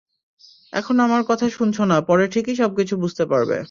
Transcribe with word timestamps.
এখন 0.73 0.95
আমার 0.99 1.21
কথা 1.27 1.47
শুনছো 1.49 1.83
না, 1.85 1.97
পরে 2.01 2.25
ঠিকই 2.27 2.55
সবকিছু 2.55 2.93
বুঝতে 2.97 3.23
পারবে। 3.25 3.57